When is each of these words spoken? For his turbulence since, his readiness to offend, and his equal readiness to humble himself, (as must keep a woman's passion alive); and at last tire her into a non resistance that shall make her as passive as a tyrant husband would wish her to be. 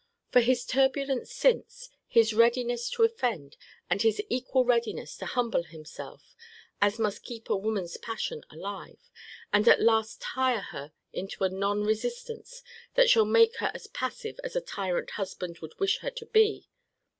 For 0.31 0.39
his 0.39 0.65
turbulence 0.65 1.31
since, 1.31 1.91
his 2.07 2.33
readiness 2.33 2.89
to 2.89 3.03
offend, 3.03 3.55
and 3.87 4.01
his 4.01 4.19
equal 4.29 4.65
readiness 4.65 5.15
to 5.17 5.27
humble 5.27 5.61
himself, 5.61 6.35
(as 6.81 6.97
must 6.97 7.21
keep 7.21 7.51
a 7.51 7.55
woman's 7.55 7.97
passion 7.97 8.43
alive); 8.49 9.11
and 9.53 9.67
at 9.67 9.79
last 9.79 10.19
tire 10.19 10.61
her 10.71 10.91
into 11.13 11.43
a 11.43 11.49
non 11.49 11.83
resistance 11.83 12.63
that 12.95 13.11
shall 13.11 13.25
make 13.25 13.57
her 13.57 13.69
as 13.75 13.85
passive 13.85 14.39
as 14.43 14.55
a 14.55 14.61
tyrant 14.61 15.11
husband 15.11 15.59
would 15.59 15.79
wish 15.79 15.99
her 15.99 16.09
to 16.09 16.25
be. 16.25 16.67